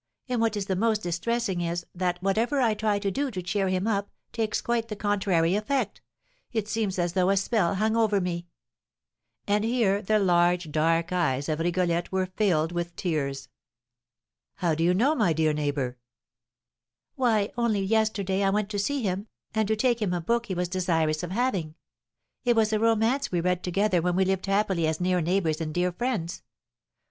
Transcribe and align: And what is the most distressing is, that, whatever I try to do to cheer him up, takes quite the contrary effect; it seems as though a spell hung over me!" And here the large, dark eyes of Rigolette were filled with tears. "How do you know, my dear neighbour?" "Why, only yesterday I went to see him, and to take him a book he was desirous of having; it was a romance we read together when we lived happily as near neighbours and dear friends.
And 0.27 0.41
what 0.41 0.57
is 0.57 0.65
the 0.65 0.75
most 0.75 1.03
distressing 1.03 1.61
is, 1.61 1.85
that, 1.93 2.19
whatever 2.23 2.59
I 2.59 2.73
try 2.73 2.97
to 2.97 3.11
do 3.11 3.29
to 3.29 3.41
cheer 3.43 3.67
him 3.69 3.85
up, 3.85 4.09
takes 4.33 4.59
quite 4.59 4.87
the 4.87 4.95
contrary 4.95 5.53
effect; 5.53 6.01
it 6.51 6.67
seems 6.67 6.97
as 6.97 7.13
though 7.13 7.29
a 7.29 7.37
spell 7.37 7.75
hung 7.75 7.95
over 7.95 8.19
me!" 8.19 8.47
And 9.45 9.63
here 9.63 10.01
the 10.01 10.17
large, 10.17 10.71
dark 10.71 11.13
eyes 11.13 11.47
of 11.47 11.59
Rigolette 11.59 12.11
were 12.11 12.25
filled 12.35 12.71
with 12.71 12.95
tears. 12.95 13.47
"How 14.55 14.73
do 14.73 14.83
you 14.83 14.95
know, 14.95 15.13
my 15.13 15.33
dear 15.33 15.53
neighbour?" 15.53 15.99
"Why, 17.13 17.51
only 17.55 17.81
yesterday 17.81 18.41
I 18.41 18.49
went 18.49 18.69
to 18.71 18.79
see 18.79 19.03
him, 19.03 19.27
and 19.53 19.67
to 19.67 19.75
take 19.75 20.01
him 20.01 20.13
a 20.15 20.19
book 20.21 20.47
he 20.47 20.55
was 20.55 20.67
desirous 20.67 21.21
of 21.21 21.29
having; 21.29 21.75
it 22.43 22.55
was 22.55 22.73
a 22.73 22.79
romance 22.79 23.31
we 23.31 23.39
read 23.39 23.61
together 23.63 24.01
when 24.01 24.15
we 24.15 24.25
lived 24.25 24.47
happily 24.47 24.87
as 24.87 24.99
near 24.99 25.21
neighbours 25.21 25.61
and 25.61 25.71
dear 25.71 25.91
friends. 25.91 26.41